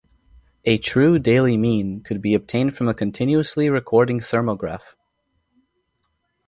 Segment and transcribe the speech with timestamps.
[0.65, 4.95] A true daily mean could be obtained from a continuously-recording thermograph.